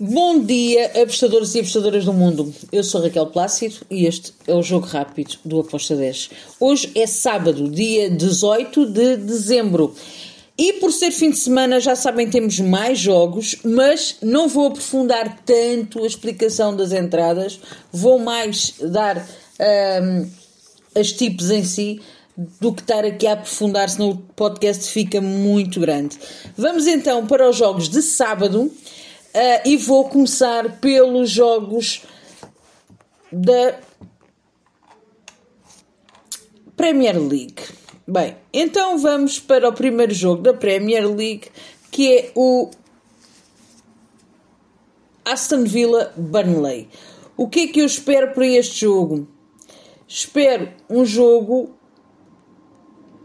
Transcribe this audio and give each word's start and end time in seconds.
Bom 0.00 0.40
dia, 0.40 0.86
apostadores 1.02 1.54
e 1.54 1.60
apostadoras 1.60 2.04
do 2.04 2.12
mundo. 2.12 2.52
Eu 2.72 2.82
sou 2.82 3.00
Raquel 3.00 3.26
Plácido 3.26 3.76
e 3.88 4.06
este 4.06 4.34
é 4.44 4.52
o 4.52 4.60
Jogo 4.60 4.86
Rápido 4.86 5.36
do 5.44 5.60
Aposta 5.60 5.94
10. 5.94 6.30
Hoje 6.58 6.90
é 6.96 7.06
sábado, 7.06 7.70
dia 7.70 8.10
18 8.10 8.86
de 8.86 9.16
dezembro. 9.18 9.94
E 10.58 10.72
por 10.74 10.90
ser 10.90 11.12
fim 11.12 11.30
de 11.30 11.38
semana, 11.38 11.78
já 11.78 11.94
sabem, 11.94 12.28
temos 12.28 12.58
mais 12.58 12.98
jogos, 12.98 13.54
mas 13.64 14.16
não 14.20 14.48
vou 14.48 14.66
aprofundar 14.66 15.42
tanto 15.46 16.02
a 16.02 16.06
explicação 16.08 16.74
das 16.74 16.90
entradas, 16.90 17.60
vou 17.92 18.18
mais 18.18 18.74
dar 18.80 19.24
as 20.92 21.12
tipos 21.12 21.52
em 21.52 21.62
si 21.62 22.00
do 22.60 22.72
que 22.72 22.82
estar 22.82 23.04
aqui 23.04 23.28
a 23.28 23.34
aprofundar, 23.34 23.88
senão 23.88 24.10
o 24.10 24.16
podcast 24.16 24.90
fica 24.90 25.20
muito 25.20 25.78
grande. 25.78 26.18
Vamos 26.58 26.88
então 26.88 27.28
para 27.28 27.48
os 27.48 27.56
jogos 27.56 27.88
de 27.88 28.02
sábado. 28.02 28.72
Uh, 29.34 29.68
e 29.68 29.76
vou 29.76 30.08
começar 30.08 30.78
pelos 30.78 31.28
jogos 31.28 32.02
da 33.32 33.80
Premier 36.76 37.18
League. 37.18 37.64
Bem, 38.06 38.36
então 38.52 38.96
vamos 38.96 39.40
para 39.40 39.68
o 39.68 39.72
primeiro 39.72 40.14
jogo 40.14 40.42
da 40.42 40.54
Premier 40.54 41.08
League, 41.08 41.48
que 41.90 42.16
é 42.16 42.32
o 42.36 42.70
Aston 45.24 45.64
Villa 45.64 46.12
Burnley. 46.16 46.88
O 47.36 47.48
que 47.48 47.60
é 47.60 47.66
que 47.66 47.80
eu 47.80 47.86
espero 47.86 48.32
para 48.32 48.46
este 48.46 48.82
jogo? 48.82 49.26
Espero 50.06 50.68
um 50.88 51.04
jogo 51.04 51.74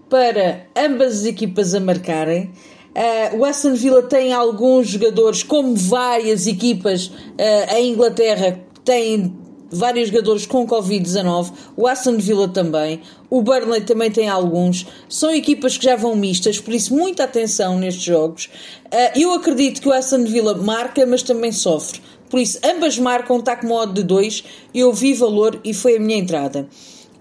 para 0.09 0.65
ambas 0.75 1.19
as 1.19 1.25
equipas 1.25 1.75
a 1.75 1.79
marcarem. 1.79 2.51
Uh, 2.95 3.37
o 3.37 3.45
Aston 3.45 3.75
Villa 3.75 4.01
tem 4.03 4.33
alguns 4.33 4.87
jogadores, 4.89 5.43
como 5.43 5.75
várias 5.75 6.47
equipas 6.47 7.07
uh, 7.07 7.75
em 7.77 7.91
Inglaterra 7.91 8.59
têm 8.83 9.33
vários 9.71 10.09
jogadores 10.09 10.45
com 10.45 10.65
Covid-19, 10.65 11.51
o 11.77 11.87
Aston 11.87 12.17
Villa 12.17 12.47
também, 12.47 13.01
o 13.29 13.41
Burnley 13.41 13.81
também 13.81 14.09
tem 14.09 14.27
alguns. 14.27 14.87
São 15.07 15.33
equipas 15.33 15.77
que 15.77 15.85
já 15.85 15.95
vão 15.95 16.15
mistas, 16.15 16.59
por 16.59 16.73
isso 16.73 16.95
muita 16.95 17.23
atenção 17.23 17.77
nestes 17.77 18.03
jogos. 18.03 18.49
Uh, 18.85 19.19
eu 19.19 19.33
acredito 19.33 19.81
que 19.81 19.87
o 19.87 19.93
Aston 19.93 20.25
Villa 20.25 20.55
marca, 20.55 21.05
mas 21.05 21.21
também 21.21 21.51
sofre. 21.51 22.01
Por 22.29 22.39
isso, 22.39 22.59
ambas 22.63 22.97
marcam, 22.97 23.39
está 23.39 23.55
com 23.55 23.67
modo 23.67 23.93
de 23.93 24.03
2. 24.03 24.43
Eu 24.73 24.93
vi 24.93 25.13
valor 25.13 25.59
e 25.63 25.73
foi 25.73 25.97
a 25.97 25.99
minha 25.99 26.17
entrada. 26.17 26.67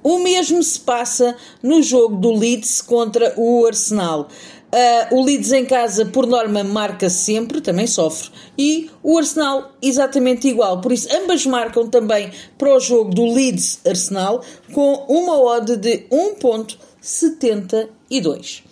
O 0.03 0.19
mesmo 0.19 0.63
se 0.63 0.79
passa 0.79 1.35
no 1.63 1.83
jogo 1.83 2.17
do 2.17 2.33
Leeds 2.33 2.81
contra 2.83 3.33
o 3.37 3.67
Arsenal. 3.67 4.29
Uh, 4.71 5.17
o 5.17 5.25
Leeds 5.25 5.51
em 5.53 5.65
casa, 5.65 6.05
por 6.05 6.27
norma, 6.27 6.63
marca 6.63 7.09
sempre, 7.09 7.63
também 7.63 7.87
sofre. 7.87 8.31
E 8.57 8.91
o 9.03 9.17
Arsenal, 9.17 9.73
exatamente 9.81 10.47
igual. 10.47 10.83
Por 10.83 10.93
isso, 10.93 11.09
ambas 11.11 11.47
marcam 11.47 11.89
também 11.89 12.31
para 12.59 12.77
o 12.77 12.81
jogo 12.81 13.15
do 13.15 13.33
Leeds-Arsenal 13.33 14.45
com 14.75 15.07
uma 15.09 15.41
odd 15.41 15.75
de 15.77 16.05
1.72. 16.11 18.63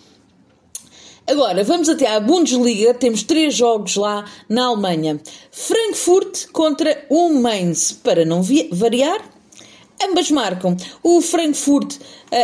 Agora, 1.25 1.63
vamos 1.63 1.89
até 1.89 2.05
à 2.07 2.19
Bundesliga. 2.19 2.93
Temos 2.93 3.23
três 3.23 3.55
jogos 3.55 3.95
lá 3.95 4.23
na 4.47 4.67
Alemanha. 4.67 5.19
Frankfurt 5.51 6.45
contra 6.51 7.07
o 7.09 7.33
Mainz, 7.33 7.91
para 7.91 8.23
não 8.23 8.43
variar. 8.71 9.27
Ambas 10.01 10.29
marcam. 10.29 10.77
O 11.01 11.21
Frankfurt 11.21 11.95
uh, 11.95 11.99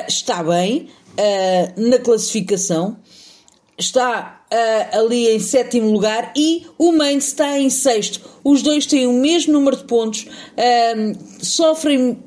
está 0.07 0.43
bem 0.43 0.89
uh, 1.19 1.71
na 1.77 1.99
classificação 1.99 2.97
está 3.77 4.43
uh, 4.51 4.99
ali 4.99 5.29
em 5.29 5.39
sétimo 5.39 5.91
lugar 5.91 6.31
e 6.35 6.65
o 6.77 6.91
Mainz 6.91 7.27
está 7.27 7.59
em 7.59 7.69
sexto. 7.69 8.21
Os 8.43 8.61
dois 8.61 8.85
têm 8.85 9.07
o 9.07 9.13
mesmo 9.13 9.53
número 9.53 9.77
de 9.77 9.83
pontos, 9.85 10.25
uh, 10.25 11.17
sofrem 11.43 12.17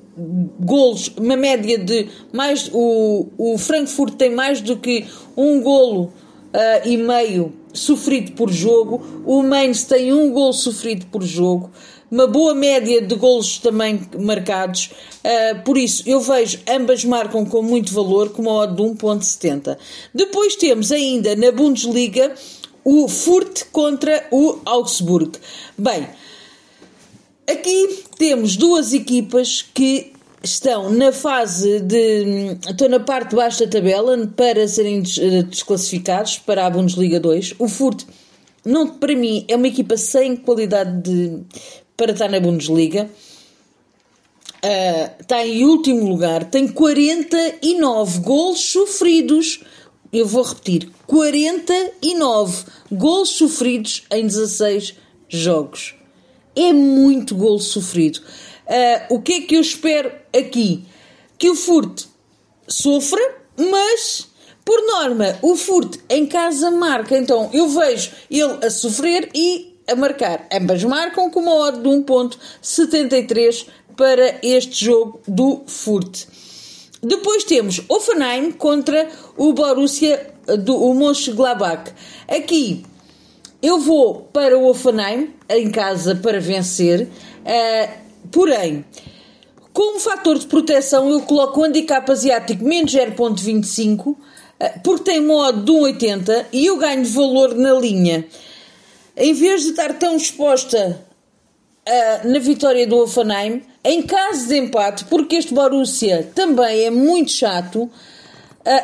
golos, 0.60 1.12
uma 1.16 1.36
média 1.36 1.78
de 1.78 2.08
mais. 2.32 2.70
O, 2.72 3.28
o 3.36 3.58
Frankfurt 3.58 4.14
tem 4.14 4.30
mais 4.30 4.60
do 4.60 4.76
que 4.76 5.06
um 5.36 5.60
golo 5.60 6.04
uh, 6.04 6.88
e 6.88 6.96
meio 6.96 7.52
sofrido 7.72 8.32
por 8.32 8.50
jogo, 8.50 9.22
o 9.26 9.42
Mainz 9.42 9.84
tem 9.84 10.12
um 10.12 10.32
golo 10.32 10.52
sofrido 10.52 11.06
por 11.06 11.22
jogo 11.22 11.70
uma 12.10 12.26
boa 12.26 12.54
média 12.54 13.02
de 13.02 13.14
golos 13.14 13.58
também 13.58 14.00
marcados. 14.18 14.90
Uh, 15.24 15.62
por 15.64 15.76
isso, 15.76 16.02
eu 16.06 16.20
vejo 16.20 16.60
ambas 16.68 17.04
marcam 17.04 17.44
com 17.44 17.62
muito 17.62 17.92
valor, 17.92 18.30
com 18.30 18.42
uma 18.42 18.52
odd 18.52 18.76
de 18.76 18.82
1.70. 18.82 19.76
Depois 20.14 20.56
temos 20.56 20.92
ainda 20.92 21.34
na 21.34 21.50
Bundesliga 21.50 22.34
o 22.84 23.08
Furt 23.08 23.64
contra 23.72 24.26
o 24.30 24.60
Augsburg. 24.64 25.32
Bem, 25.76 26.06
aqui 27.50 28.04
temos 28.16 28.56
duas 28.56 28.94
equipas 28.94 29.62
que 29.74 30.12
estão 30.42 30.90
na 30.92 31.10
fase 31.10 31.80
de. 31.80 32.56
estão 32.68 32.88
na 32.88 33.00
parte 33.00 33.30
de 33.30 33.36
baixo 33.36 33.64
da 33.64 33.70
tabela 33.70 34.16
para 34.36 34.68
serem 34.68 35.02
desclassificados 35.02 36.38
para 36.38 36.64
a 36.64 36.70
Bundesliga 36.70 37.18
2. 37.18 37.54
O 37.58 37.68
Furt, 37.68 38.04
não, 38.64 38.86
para 38.86 39.16
mim, 39.16 39.44
é 39.48 39.56
uma 39.56 39.66
equipa 39.66 39.96
sem 39.96 40.36
qualidade 40.36 41.02
de 41.02 41.40
para 41.96 42.12
estar 42.12 42.28
na 42.28 42.40
Bundesliga. 42.40 43.10
Uh, 44.56 45.20
está 45.20 45.46
em 45.46 45.64
último 45.64 46.08
lugar, 46.08 46.44
tem 46.44 46.66
49 46.66 48.20
gols 48.20 48.60
sofridos. 48.60 49.60
Eu 50.12 50.26
vou 50.26 50.42
repetir: 50.42 50.90
49 51.06 52.64
gols 52.90 53.30
sofridos 53.30 54.04
em 54.10 54.26
16 54.26 54.94
jogos. 55.28 55.94
É 56.54 56.72
muito 56.72 57.34
gol 57.34 57.58
sofrido. 57.58 58.20
Uh, 58.66 59.14
o 59.14 59.22
que 59.22 59.34
é 59.34 59.40
que 59.42 59.56
eu 59.56 59.60
espero 59.60 60.10
aqui? 60.36 60.84
Que 61.38 61.50
o 61.50 61.54
Furt 61.54 62.04
sofra, 62.66 63.20
mas 63.56 64.26
por 64.64 64.84
norma, 64.84 65.38
o 65.42 65.54
Furt 65.54 65.98
em 66.08 66.26
casa 66.26 66.70
marca. 66.72 67.16
Então 67.16 67.50
eu 67.52 67.68
vejo 67.68 68.10
ele 68.28 68.66
a 68.66 68.70
sofrer 68.70 69.28
e 69.32 69.75
a 69.88 69.94
marcar. 69.94 70.46
Ambas 70.52 70.82
marcam 70.84 71.30
com 71.30 71.40
uma 71.40 71.54
odd 71.54 71.80
de 71.80 71.88
1.73 71.88 73.66
para 73.96 74.38
este 74.42 74.84
jogo 74.84 75.20
do 75.26 75.62
Furt. 75.66 76.26
Depois 77.02 77.44
temos 77.44 77.80
Offenheim 77.88 78.52
contra 78.52 79.08
o 79.36 79.52
Borussia 79.52 80.34
do 80.58 80.76
o 80.76 80.94
Mönchengladbach. 80.94 81.92
Aqui 82.28 82.84
eu 83.62 83.78
vou 83.78 84.28
para 84.32 84.58
o 84.58 84.68
Offenheim 84.68 85.34
em 85.48 85.70
casa 85.70 86.14
para 86.14 86.40
vencer, 86.40 87.02
uh, 87.02 88.28
porém 88.30 88.84
como 89.72 90.00
fator 90.00 90.38
de 90.38 90.46
proteção 90.46 91.10
eu 91.10 91.20
coloco 91.22 91.60
o 91.60 91.64
handicap 91.64 92.10
asiático 92.10 92.64
menos 92.64 92.92
0.25 92.92 94.08
uh, 94.08 94.16
porque 94.82 95.04
tem 95.04 95.20
modo 95.20 95.62
de 95.64 95.72
1,80 95.72 96.46
e 96.52 96.66
eu 96.66 96.76
ganho 96.78 97.04
valor 97.04 97.54
na 97.54 97.72
linha 97.74 98.26
em 99.16 99.32
vez 99.32 99.62
de 99.62 99.70
estar 99.70 99.94
tão 99.94 100.16
exposta 100.16 101.02
uh, 101.86 102.28
na 102.28 102.38
vitória 102.38 102.86
do 102.86 102.98
Offenheim, 102.98 103.62
em 103.82 104.02
caso 104.02 104.48
de 104.48 104.58
empate, 104.58 105.06
porque 105.06 105.36
este 105.36 105.54
Borussia 105.54 106.30
também 106.34 106.84
é 106.84 106.90
muito 106.90 107.30
chato, 107.30 107.84
uh, 107.84 107.90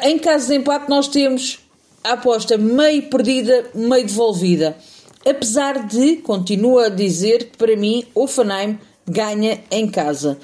em 0.04 0.18
caso 0.18 0.48
de 0.48 0.56
empate 0.56 0.88
nós 0.88 1.08
temos 1.08 1.58
a 2.02 2.12
aposta 2.12 2.56
meio 2.56 3.10
perdida, 3.10 3.66
meio 3.74 4.06
devolvida. 4.06 4.74
Apesar 5.24 5.86
de, 5.86 6.16
continuo 6.16 6.78
a 6.78 6.88
dizer 6.88 7.50
que 7.50 7.56
para 7.56 7.76
mim 7.76 8.04
Offenheim 8.14 8.78
ganha 9.06 9.62
em 9.70 9.88
casa. 9.88 10.36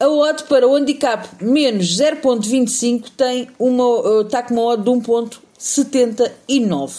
A 0.00 0.08
odd 0.08 0.44
para 0.44 0.66
o 0.66 0.74
handicap 0.74 1.28
menos 1.42 1.98
0.25 1.98 3.10
tem 3.16 3.48
uma, 3.58 4.22
está 4.22 4.42
com 4.42 4.54
uma 4.54 4.64
odd 4.64 4.82
de 4.82 4.90
1.79. 4.90 6.90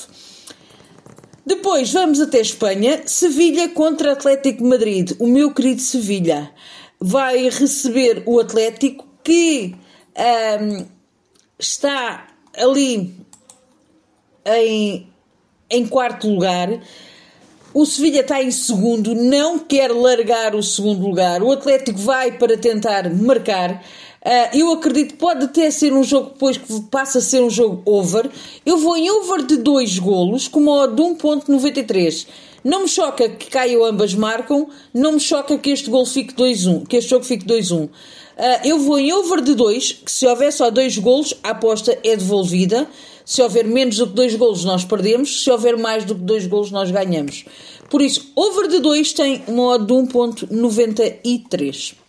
Depois 1.46 1.94
vamos 1.94 2.20
até 2.20 2.40
Espanha, 2.40 3.04
Sevilha 3.06 3.70
contra 3.70 4.14
Atlético 4.14 4.64
Madrid. 4.64 5.12
O 5.20 5.28
meu 5.28 5.53
querido 5.53 5.82
Sevilha 5.82 6.52
vai 7.00 7.50
receber 7.50 8.24
o 8.26 8.40
Atlético 8.40 9.06
que 9.24 9.76
um, 10.18 10.86
está 11.59 12.28
ali 12.58 13.16
em, 14.46 15.08
em 15.70 15.88
quarto 15.88 16.28
lugar. 16.28 16.82
O 17.74 17.86
Sevilha 17.86 18.22
está 18.22 18.41
em 18.41 18.52
segundo, 18.52 19.14
não 19.14 19.59
quer 19.59 19.91
largar 19.91 20.56
o 20.56 20.64
segundo 20.64 21.06
lugar. 21.06 21.44
O 21.44 21.52
Atlético 21.52 22.00
vai 22.00 22.32
para 22.38 22.58
tentar 22.58 23.14
marcar. 23.14 23.84
Uh, 24.26 24.58
eu 24.58 24.72
acredito 24.72 25.12
que 25.12 25.20
pode 25.20 25.46
até 25.46 25.70
ser 25.70 25.94
um 25.94 26.04
jogo 26.04 26.32
depois 26.32 26.58
que 26.58 26.82
passa 26.90 27.20
a 27.20 27.22
ser 27.22 27.44
um 27.44 27.50
jogo 27.50 27.84
over. 27.86 28.28
Eu 28.66 28.80
vou 28.80 28.98
em 28.98 29.08
over 29.08 29.46
de 29.46 29.58
2 29.58 30.00
golos 30.00 30.48
com 30.48 30.62
uma 30.62 30.88
de 30.88 31.00
1.93. 31.00 32.26
Não 32.64 32.82
me 32.82 32.88
choca 32.88 33.30
que 33.30 33.52
caiam 33.52 33.86
ambas 33.86 34.16
marcam, 34.16 34.68
não 34.92 35.12
me 35.12 35.20
choca 35.20 35.56
que 35.60 35.70
este 35.70 35.92
gol 35.92 36.08
fique 36.08 36.34
2-1, 36.34 36.88
que 36.88 36.98
este 36.98 37.12
jogo 37.12 37.24
fique 37.24 37.46
2-1. 37.46 37.84
Uh, 37.84 37.90
ah, 38.36 38.62
eu 38.66 38.80
vou 38.80 38.98
em 38.98 39.14
over 39.14 39.42
de 39.42 39.54
2, 39.54 39.92
que 39.92 40.12
se 40.12 40.26
houver 40.26 40.52
só 40.52 40.72
2 40.72 40.98
golos, 40.98 41.36
a 41.44 41.52
aposta 41.52 41.96
é 42.04 42.18
devolvida. 42.18 42.90
Se 43.24 43.44
houver 43.44 43.68
menos 43.68 43.98
do 43.98 44.08
que 44.08 44.14
2 44.14 44.36
golos, 44.38 44.66
nós 44.66 44.84
perdemos. 44.84 45.44
Se 45.44 45.52
houver 45.52 45.78
mais 45.78 46.04
do 46.04 46.16
que 46.16 46.22
2 46.22 46.48
golos, 46.48 46.72
nós 46.72 46.90
ganhamos. 46.90 47.46
Por 47.92 48.02
isso, 48.02 48.32
over 48.36 48.68
de 48.68 48.80
2 48.80 49.14
tem 49.14 49.44
uma 49.48 49.78
de 49.78 49.94
1.93. 49.94 52.04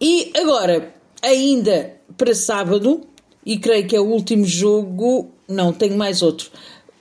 E 0.00 0.32
agora, 0.36 0.94
ainda 1.22 1.96
para 2.16 2.34
sábado, 2.34 3.06
e 3.44 3.58
creio 3.58 3.86
que 3.86 3.96
é 3.96 4.00
o 4.00 4.06
último 4.06 4.44
jogo, 4.44 5.30
não, 5.48 5.72
tenho 5.72 5.96
mais 5.96 6.22
outro. 6.22 6.50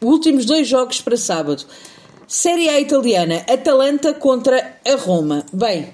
Últimos 0.01 0.45
dois 0.45 0.68
jogos 0.68 1.01
para 1.01 1.18
sábado. 1.18 1.66
Série 2.28 2.69
A 2.69 2.80
italiana, 2.80 3.45
Atalanta 3.50 4.13
contra 4.13 4.78
a 4.86 4.95
Roma. 4.95 5.45
Bem, 5.54 5.94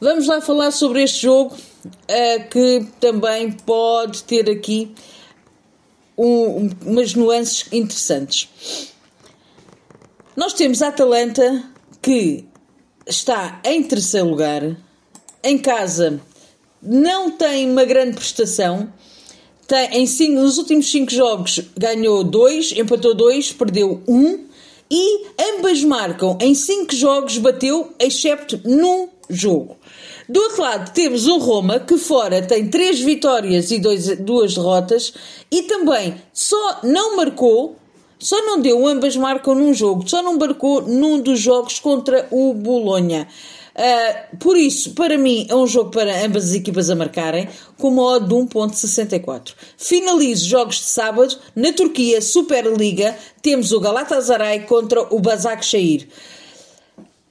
vamos 0.00 0.26
lá 0.26 0.40
falar 0.40 0.70
sobre 0.70 1.02
este 1.02 1.22
jogo 1.22 1.54
uh, 1.54 2.48
que 2.50 2.86
também 3.00 3.52
pode 3.52 4.24
ter 4.24 4.50
aqui 4.50 4.94
um, 6.16 6.70
umas 6.84 7.14
nuances 7.14 7.66
interessantes. 7.72 8.48
Nós 10.36 10.52
temos 10.52 10.82
a 10.82 10.88
Atalanta 10.88 11.64
que 12.02 12.44
está 13.06 13.60
em 13.64 13.82
terceiro 13.82 14.28
lugar, 14.28 14.76
em 15.42 15.58
casa 15.58 16.20
não 16.84 17.30
tem 17.30 17.70
uma 17.70 17.84
grande 17.84 18.16
prestação. 18.16 18.92
Tem, 19.66 20.02
em 20.02 20.06
cinco, 20.06 20.40
nos 20.40 20.58
últimos 20.58 20.90
cinco 20.90 21.10
jogos 21.10 21.60
ganhou 21.76 22.22
dois, 22.22 22.72
empatou 22.72 23.14
dois, 23.14 23.52
perdeu 23.52 24.02
um 24.06 24.44
e 24.90 25.26
ambas 25.56 25.82
marcam 25.82 26.36
em 26.40 26.54
cinco 26.54 26.94
jogos 26.94 27.38
bateu, 27.38 27.92
excepto 27.98 28.60
num 28.64 29.08
jogo. 29.30 29.76
Do 30.28 30.40
outro 30.40 30.62
lado 30.62 30.92
temos 30.92 31.26
o 31.26 31.38
Roma, 31.38 31.80
que 31.80 31.96
fora 31.98 32.40
tem 32.42 32.68
três 32.68 33.00
vitórias 33.00 33.70
e 33.70 33.78
dois, 33.78 34.16
duas 34.18 34.54
derrotas, 34.54 35.12
e 35.50 35.62
também 35.62 36.14
só 36.32 36.80
não 36.82 37.16
marcou, 37.16 37.76
só 38.18 38.40
não 38.44 38.60
deu, 38.60 38.86
ambas 38.86 39.16
marcam 39.16 39.54
num 39.54 39.74
jogo, 39.74 40.08
só 40.08 40.22
não 40.22 40.38
marcou 40.38 40.82
num 40.82 41.20
dos 41.20 41.40
jogos 41.40 41.78
contra 41.78 42.26
o 42.30 42.54
Bolonha. 42.54 43.28
Uh, 43.74 44.36
por 44.36 44.56
isso, 44.56 44.92
para 44.92 45.18
mim, 45.18 45.46
é 45.50 45.54
um 45.54 45.66
jogo 45.66 45.90
para 45.90 46.24
ambas 46.24 46.44
as 46.44 46.54
equipas 46.54 46.90
a 46.90 46.94
marcarem, 46.94 47.48
com 47.76 47.88
uma 47.88 48.02
odd 48.02 48.28
de 48.28 48.34
1.64. 48.34 49.52
Finalizo 49.76 50.48
jogos 50.48 50.76
de 50.76 50.84
sábado. 50.84 51.36
Na 51.56 51.72
Turquia, 51.72 52.22
Superliga, 52.22 53.16
temos 53.42 53.72
o 53.72 53.80
Galatasaray 53.80 54.60
contra 54.60 55.02
o 55.12 55.18
Basaksehir. 55.18 56.08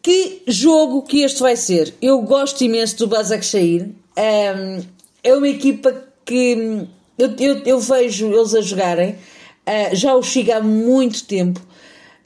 Que 0.01 0.42
jogo 0.45 1.04
que 1.04 1.22
este 1.22 1.40
vai 1.40 1.56
ser? 1.56 1.94
Eu 2.01 2.22
gosto 2.24 2.62
imenso 2.62 2.98
do 2.98 3.07
Basaksehir. 3.07 3.92
Um, 4.18 4.84
é 5.24 5.34
uma 5.34 5.48
equipa 5.48 6.04
que 6.25 6.88
eu, 7.18 7.34
eu, 7.40 7.63
eu, 7.66 7.80
vejo 7.80 8.34
eles 8.34 8.54
a 8.54 8.60
jogarem. 8.60 9.12
Uh, 9.12 9.95
já 9.95 10.13
o 10.13 10.22
chega 10.22 10.57
há 10.57 10.62
muito 10.62 11.24
tempo. 11.24 11.62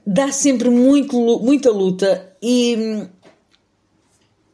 Dá 0.03 0.31
sempre 0.31 0.71
muito, 0.71 1.15
muita 1.39 1.69
luta 1.69 2.33
e 2.41 3.05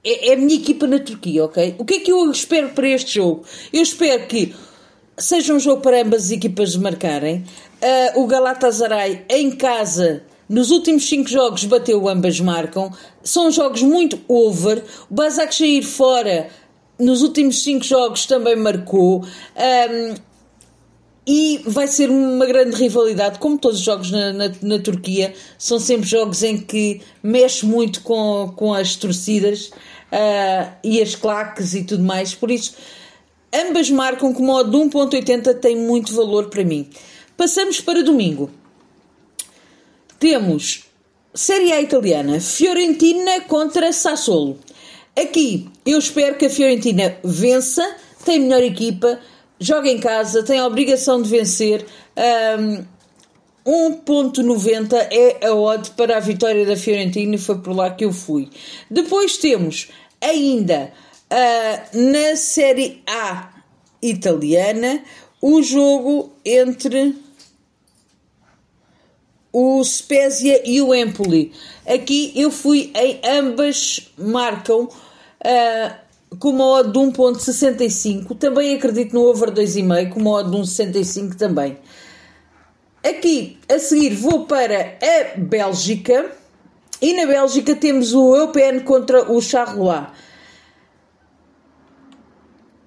é, 0.03 0.29
é 0.29 0.33
a 0.33 0.37
minha 0.37 0.55
equipa 0.55 0.85
na 0.85 0.99
Turquia, 0.99 1.45
ok? 1.45 1.75
O 1.77 1.85
que 1.85 1.95
é 1.95 1.99
que 1.99 2.11
eu 2.11 2.29
espero 2.29 2.69
para 2.69 2.87
este 2.87 3.15
jogo? 3.15 3.43
Eu 3.71 3.81
espero 3.81 4.27
que 4.27 4.53
seja 5.17 5.53
um 5.53 5.59
jogo 5.59 5.81
para 5.81 6.01
ambas 6.01 6.25
as 6.25 6.31
equipas 6.31 6.75
marcarem. 6.75 7.43
Uh, 8.15 8.21
o 8.21 8.27
Galatasaray 8.27 9.25
em 9.29 9.51
casa 9.51 10.23
nos 10.47 10.71
últimos 10.71 11.07
5 11.07 11.29
jogos 11.29 11.63
bateu, 11.65 12.07
ambas 12.07 12.39
marcam. 12.39 12.91
São 13.23 13.49
jogos 13.49 13.81
muito 13.81 14.19
over. 14.27 14.83
O 15.09 15.13
Basaksehir 15.13 15.83
fora, 15.83 16.49
nos 16.99 17.21
últimos 17.21 17.63
5 17.63 17.83
jogos 17.83 18.25
também 18.25 18.55
marcou. 18.55 19.25
Um, 19.25 20.32
e 21.25 21.61
vai 21.65 21.87
ser 21.87 22.09
uma 22.09 22.45
grande 22.45 22.75
rivalidade, 22.75 23.39
como 23.39 23.57
todos 23.57 23.79
os 23.79 23.85
jogos 23.85 24.11
na, 24.11 24.33
na, 24.33 24.51
na, 24.61 24.79
Turquia, 24.79 25.33
são 25.57 25.79
sempre 25.79 26.07
jogos 26.07 26.43
em 26.43 26.57
que 26.57 27.01
mexe 27.21 27.65
muito 27.65 28.01
com, 28.01 28.51
com 28.55 28.73
as 28.73 28.95
torcidas 28.95 29.67
uh, 29.67 30.71
e 30.83 31.01
as 31.01 31.15
claques 31.15 31.73
e 31.73 31.83
tudo 31.83 32.03
mais. 32.03 32.35
Por 32.35 32.51
isso, 32.51 32.75
ambas 33.53 33.89
marcam 33.89 34.33
que 34.33 34.41
o 34.41 34.45
modo 34.45 34.69
de 34.69 34.77
1.80 34.77 35.53
tem 35.59 35.77
muito 35.77 36.13
valor 36.13 36.49
para 36.49 36.65
mim. 36.65 36.89
Passamos 37.37 37.79
para 37.79 38.03
domingo. 38.03 38.51
Temos 40.19 40.83
Série 41.33 41.71
A 41.71 41.81
italiana, 41.81 42.39
Fiorentina 42.39 43.41
contra 43.41 43.91
Sassuolo. 43.91 44.59
Aqui 45.15 45.69
eu 45.85 45.97
espero 45.99 46.37
que 46.37 46.45
a 46.45 46.49
Fiorentina 46.49 47.17
vença, 47.23 47.95
tem 48.25 48.39
melhor 48.39 48.61
equipa, 48.61 49.19
joga 49.65 49.89
em 49.89 49.99
casa, 49.99 50.43
tem 50.43 50.59
a 50.59 50.67
obrigação 50.67 51.21
de 51.21 51.29
vencer. 51.29 51.85
Um, 52.57 52.85
1.90 53.65 54.93
é 55.09 55.47
a 55.47 55.53
odd 55.53 55.91
para 55.91 56.17
a 56.17 56.19
vitória 56.19 56.65
da 56.65 56.75
Fiorentina 56.75 57.35
e 57.35 57.37
foi 57.37 57.57
por 57.59 57.73
lá 57.73 57.89
que 57.89 58.03
eu 58.03 58.11
fui. 58.11 58.49
Depois 58.91 59.37
temos 59.37 59.89
ainda 60.21 60.91
uh, 61.31 61.97
na 61.97 62.35
Série 62.35 63.01
A 63.07 63.53
italiana 64.01 65.01
o 65.41 65.61
jogo 65.61 66.33
entre 66.45 67.15
o 69.51 69.83
Spezia 69.83 70.61
e 70.65 70.81
o 70.81 70.93
Empoli. 70.93 71.53
Aqui 71.85 72.33
eu 72.35 72.51
fui 72.51 72.91
em 72.95 73.21
ambas 73.23 74.11
marcam 74.17 74.85
uh, 74.85 76.02
com 76.39 76.49
uma 76.49 76.65
odd 76.65 76.91
de 76.91 76.99
1.65. 76.99 78.37
Também 78.37 78.75
acredito 78.75 79.13
no 79.13 79.21
over 79.21 79.51
2,5 79.51 80.09
com 80.09 80.19
uma 80.19 80.31
odd 80.31 80.51
de 80.51 80.57
1.65 80.57 81.35
também. 81.35 81.77
Aqui 83.03 83.57
a 83.67 83.79
seguir 83.79 84.15
vou 84.15 84.45
para 84.45 84.97
a 85.01 85.37
Bélgica 85.37 86.31
e 87.01 87.13
na 87.13 87.25
Bélgica 87.25 87.75
temos 87.75 88.13
o 88.13 88.35
EUPN 88.35 88.79
contra 88.85 89.29
o 89.29 89.41
Charleroi. 89.41 90.07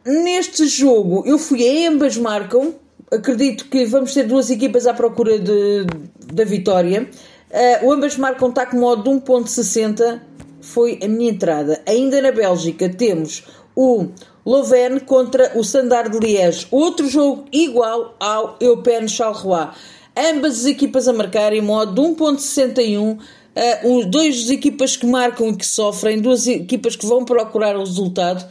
Neste 0.07 0.67
jogo 0.67 1.23
eu 1.27 1.39
fui 1.39 1.85
a 1.85 1.91
ambas 1.91 2.17
marcam. 2.17 2.75
Acredito 3.13 3.67
que 3.67 3.85
vamos 3.85 4.15
ter 4.15 4.25
duas 4.25 4.49
equipas 4.51 4.87
à 4.87 4.95
procura 4.95 5.39
de, 5.39 5.87
da 6.33 6.45
vitória. 6.45 7.09
Uh, 7.51 7.87
o 7.87 7.93
ambas 7.93 8.17
marcam 8.17 8.49
está 8.49 8.65
com 8.65 8.79
modo 8.79 9.03
de 9.03 9.11
1.60. 9.11 10.21
Foi 10.67 10.99
a 11.03 11.07
minha 11.07 11.31
entrada. 11.31 11.81
Ainda 11.87 12.21
na 12.21 12.33
Bélgica 12.33 12.89
temos 12.89 13.45
o 13.75 14.09
Louvain 14.45 14.99
contra 14.99 15.53
o 15.57 15.61
Standard 15.61 16.11
de 16.11 16.19
Liège. 16.19 16.67
Outro 16.71 17.09
jogo 17.09 17.45
igual 17.53 18.17
ao 18.19 18.57
Eupen 18.61 19.07
Charleroi. 19.07 19.69
Ambas 20.17 20.61
as 20.61 20.65
equipas 20.65 21.07
a 21.07 21.13
marcar 21.13 21.53
em 21.53 21.61
modo 21.61 21.95
de 21.95 22.01
1.61 22.01 23.19
uh, 23.57 24.07
dois 24.07 24.51
equipas 24.51 24.97
que 24.97 25.07
marcam 25.07 25.51
e 25.51 25.57
que 25.57 25.67
sofrem, 25.67 26.21
duas 26.21 26.47
equipas 26.47 26.97
que 26.97 27.07
vão 27.07 27.25
procurar 27.25 27.77
o 27.77 27.81
resultado 27.81 28.45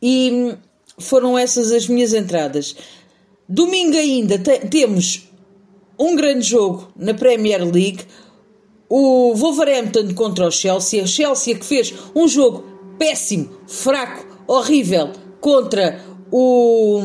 e 0.00 0.30
hum, 0.32 0.56
foram 0.98 1.36
essas 1.36 1.72
as 1.72 1.88
minhas 1.88 2.14
entradas. 2.14 2.76
Domingo 3.48 3.96
ainda 3.96 4.38
te 4.38 4.58
temos 4.68 5.28
um 5.98 6.14
grande 6.14 6.46
jogo 6.46 6.88
na 6.96 7.14
Premier 7.14 7.64
League, 7.64 8.04
o 8.88 9.34
Wolverhampton 9.34 10.14
contra 10.14 10.46
o 10.46 10.50
Chelsea, 10.50 11.02
a 11.02 11.06
Chelsea 11.06 11.54
que 11.54 11.64
fez 11.64 11.94
um 12.14 12.28
jogo 12.28 12.64
péssimo, 12.98 13.50
fraco, 13.66 14.24
horrível 14.46 15.10
contra 15.40 16.00
o 16.30 17.00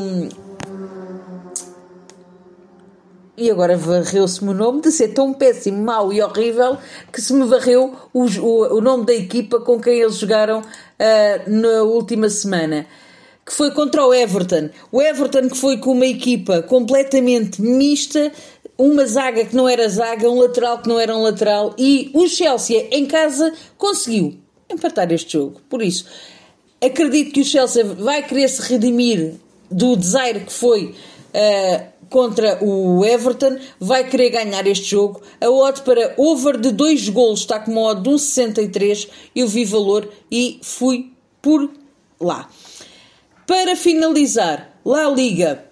e 3.42 3.50
agora 3.50 3.76
varreu-se-me 3.76 4.52
o 4.52 4.54
nome 4.54 4.82
de 4.82 4.92
ser 4.92 5.10
tão 5.10 5.34
péssimo, 5.34 5.84
mau 5.84 6.14
e 6.14 6.22
horrível 6.22 6.78
que 7.12 7.20
se 7.20 7.34
me 7.34 7.44
varreu 7.46 7.96
o, 8.14 8.26
o, 8.26 8.78
o 8.78 8.82
nome 8.82 9.06
da 9.06 9.16
equipa 9.16 9.60
com 9.60 9.80
quem 9.80 10.00
eles 10.00 10.18
jogaram 10.18 10.60
uh, 10.60 11.50
na 11.50 11.82
última 11.82 12.30
semana. 12.30 12.86
Que 13.44 13.52
foi 13.52 13.72
contra 13.72 14.06
o 14.06 14.14
Everton. 14.14 14.70
O 14.92 15.02
Everton 15.02 15.50
que 15.50 15.58
foi 15.58 15.78
com 15.78 15.94
uma 15.94 16.06
equipa 16.06 16.62
completamente 16.62 17.60
mista, 17.60 18.32
uma 18.78 19.06
zaga 19.06 19.46
que 19.46 19.56
não 19.56 19.68
era 19.68 19.88
zaga, 19.88 20.30
um 20.30 20.40
lateral 20.40 20.82
que 20.82 20.90
não 20.90 21.00
era 21.00 21.16
um 21.16 21.22
lateral, 21.22 21.75
e 21.78 22.10
o 22.13 22.28
Chelsea 22.28 22.88
em 22.92 23.06
casa 23.06 23.54
conseguiu 23.78 24.40
empatar 24.70 25.12
este 25.12 25.34
jogo. 25.34 25.62
Por 25.70 25.82
isso, 25.82 26.06
acredito 26.82 27.32
que 27.32 27.42
o 27.42 27.46
Chelsea 27.46 27.84
vai 27.84 28.24
querer 28.24 28.48
se 28.48 28.62
redimir 28.62 29.36
do 29.70 29.96
desaire 29.96 30.42
que 30.42 30.51
foi 30.51 30.96
uh, 31.34 31.92
contra 32.10 32.62
o 32.63 33.06
Everton, 33.06 33.58
vai 33.80 34.08
querer 34.10 34.32
ganhar 34.32 34.68
este 34.68 34.92
jogo. 34.92 35.22
A 35.40 35.50
odd 35.50 35.82
para 35.82 36.13
over 36.18 36.60
de 36.60 36.72
2 36.72 37.10
golos 37.10 37.40
está 37.40 37.60
com 37.60 37.72
uma 37.72 37.92
odd 37.92 38.01
de 38.01 38.10
1,63. 38.10 39.08
Eu 39.36 39.48
vi 39.48 39.63
valor 39.63 40.12
e 40.30 40.60
fui 40.62 41.13
por 41.42 41.72
lá. 42.20 42.50
Para 43.48 43.75
finalizar, 43.75 44.78
La 44.86 45.10
Liga, 45.10 45.66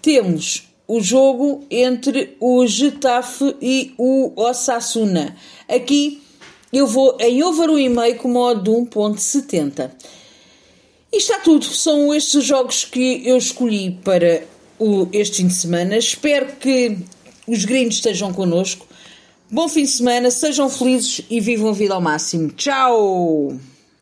temos 0.00 0.69
o 0.90 1.00
jogo 1.00 1.64
entre 1.70 2.36
o 2.40 2.66
Getafe 2.66 3.54
e 3.62 3.94
o 3.96 4.32
Osasuna. 4.34 5.36
Aqui 5.68 6.20
eu 6.72 6.86
vou 6.86 7.16
em 7.20 7.42
over 7.42 7.68
1,5 7.68 8.16
com 8.16 8.54
de 8.54 8.70
1,70. 8.70 9.90
E 11.12 11.16
está 11.16 11.38
tudo. 11.40 11.64
São 11.64 12.14
estes 12.14 12.34
os 12.34 12.44
jogos 12.44 12.84
que 12.84 13.22
eu 13.24 13.36
escolhi 13.36 13.98
para 14.04 14.42
o, 14.78 15.06
este 15.12 15.38
fim 15.38 15.46
de 15.46 15.54
semana. 15.54 15.96
Espero 15.96 16.56
que 16.56 16.98
os 17.46 17.64
gringos 17.64 17.96
estejam 17.96 18.32
connosco 18.32 18.90
Bom 19.52 19.68
fim 19.68 19.82
de 19.82 19.88
semana, 19.88 20.30
sejam 20.30 20.70
felizes 20.70 21.22
e 21.28 21.40
vivam 21.40 21.70
a 21.70 21.72
vida 21.72 21.92
ao 21.92 22.00
máximo. 22.00 22.52
Tchau! 22.52 23.58